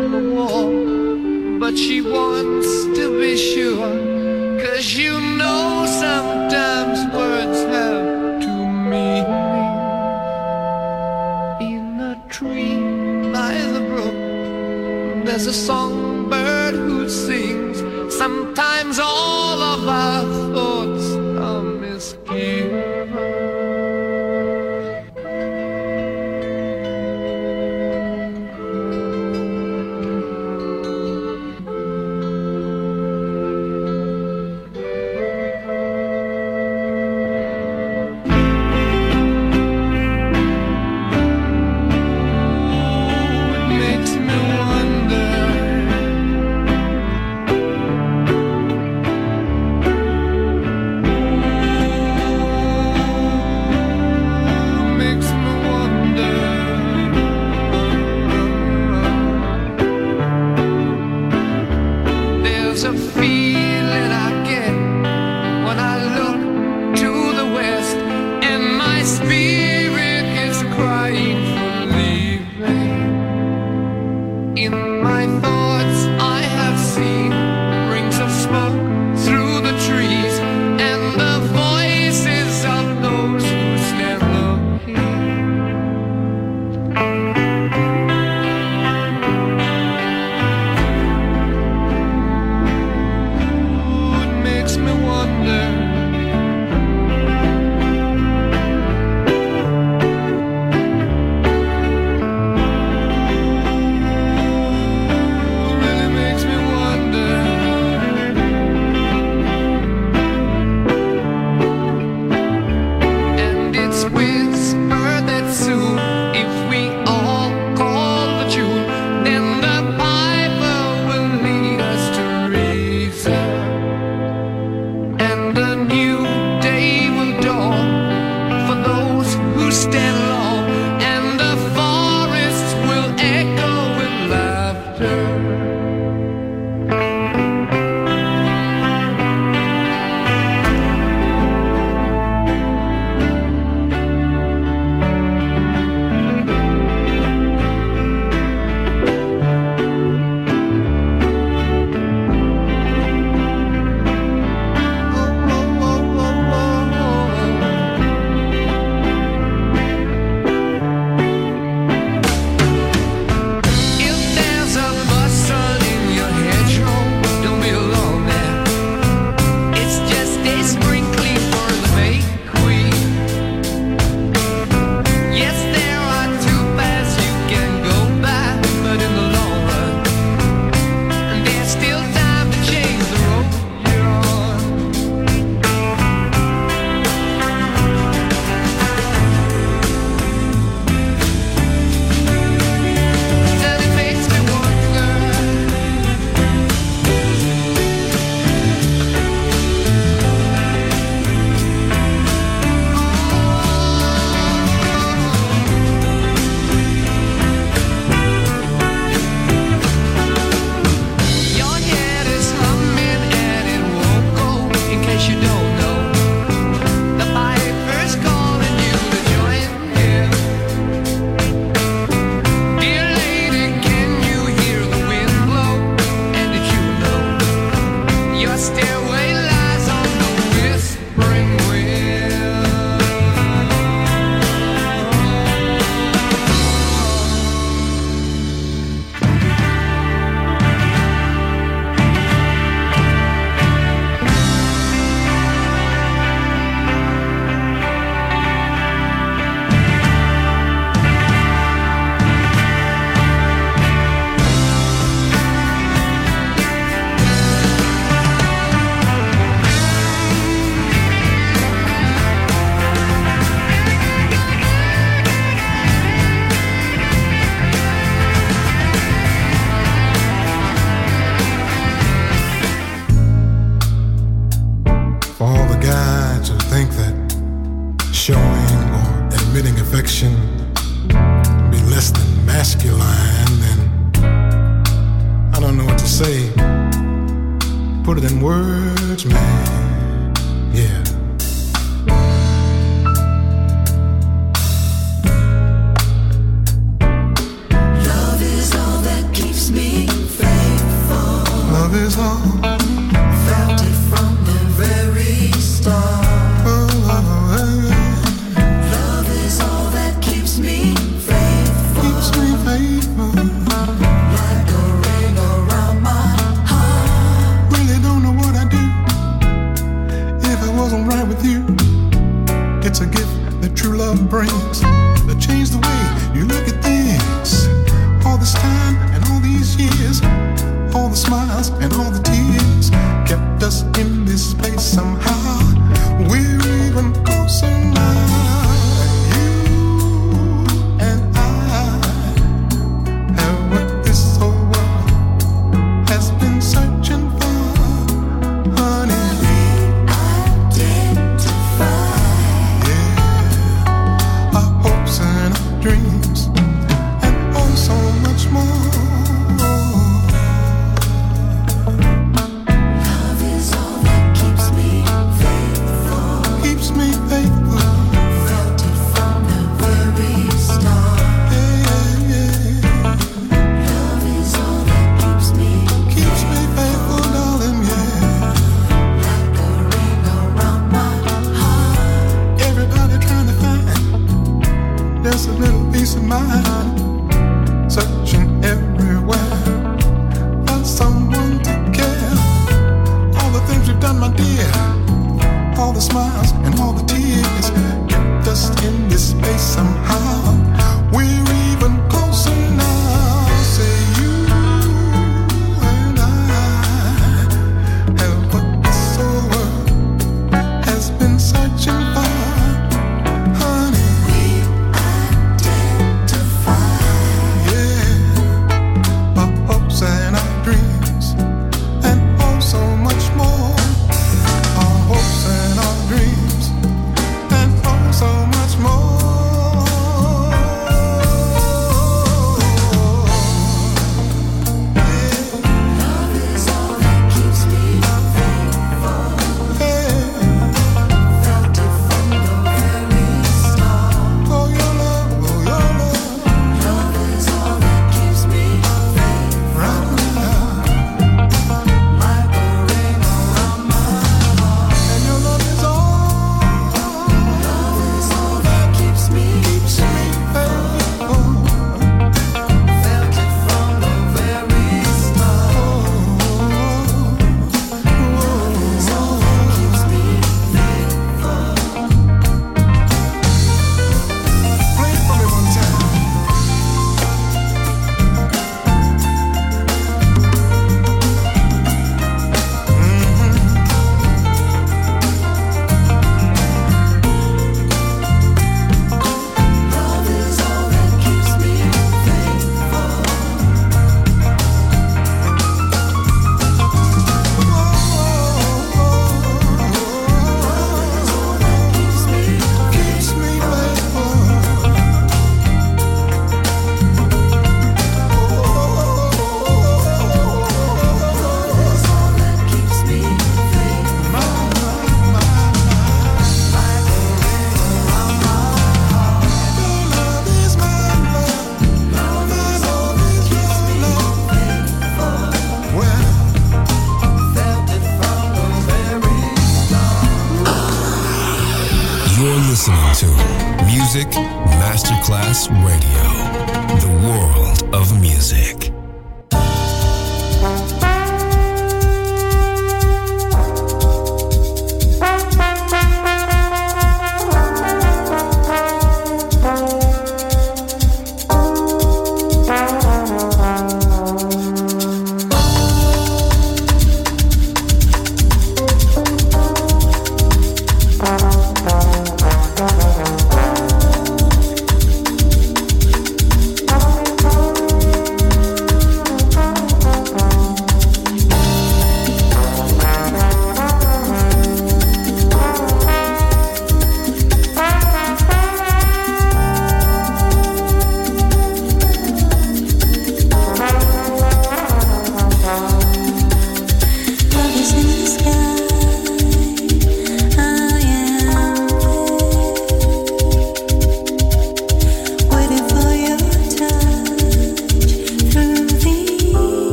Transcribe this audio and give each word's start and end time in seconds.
On 0.00 0.12
the 0.12 0.34
wall, 0.34 1.58
but 1.58 1.76
she 1.76 2.00
wants 2.00 2.79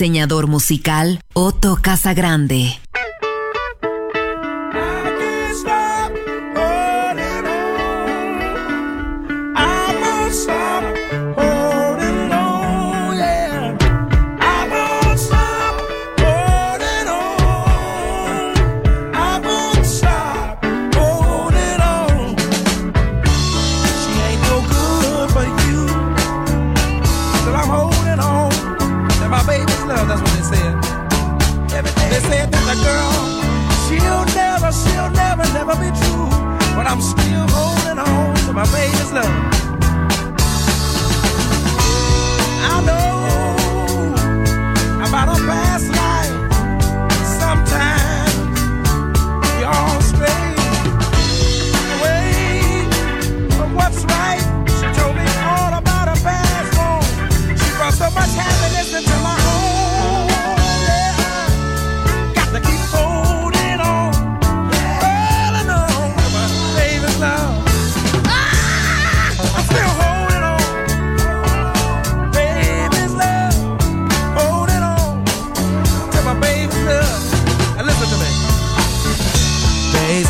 diseñador 0.00 0.46
musical 0.46 1.20
Otto 1.34 1.76
Casagrande. 1.76 2.80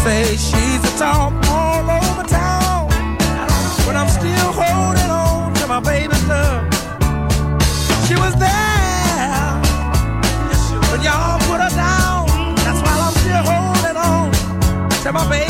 say 0.02 0.36
she's 0.36 0.82
a 0.84 0.98
talk 0.98 1.32
all 1.48 1.90
over 1.90 2.22
town. 2.22 2.88
But 3.84 3.96
I'm 3.96 4.08
still 4.08 4.50
holding 4.60 5.10
on 5.10 5.52
to 5.54 5.66
my 5.66 5.80
baby's 5.80 6.24
love. 6.26 6.64
She 8.06 8.14
was 8.14 8.34
there 8.36 8.60
but 10.90 11.04
y'all 11.04 11.38
put 11.48 11.60
her 11.60 11.74
down. 11.76 12.26
That's 12.64 12.80
why 12.84 12.94
I'm 13.06 13.14
still 13.22 13.44
holding 13.52 13.96
on 13.96 14.90
to 15.04 15.12
my 15.12 15.28
baby. 15.28 15.49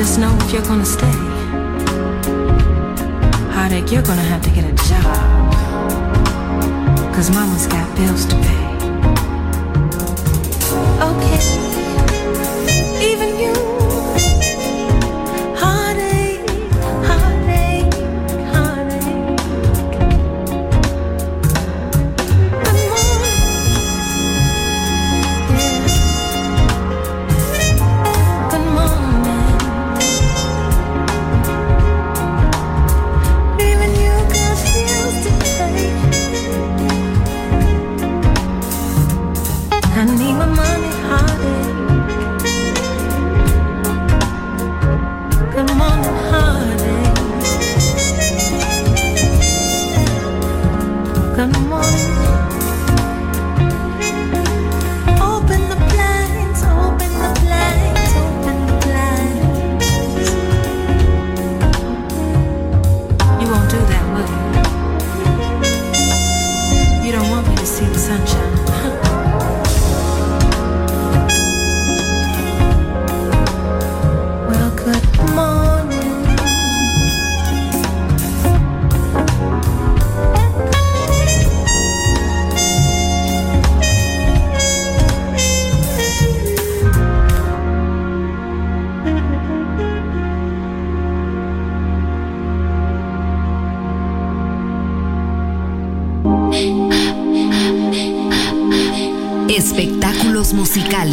just 0.00 0.18
know 0.18 0.34
if 0.40 0.50
you're 0.50 0.62
gonna 0.62 0.82
stay. 0.82 1.12
Heartache, 3.52 3.92
you're 3.92 4.02
gonna 4.02 4.22
have 4.22 4.40
to 4.40 4.48
get 4.48 4.64
a 4.64 4.74
job. 4.88 5.52
Cause 7.14 7.30
mama's 7.34 7.66
got 7.66 7.86
bills 7.94 8.24
to 8.24 8.34
pay. 8.36 8.64
Okay. 11.04 11.49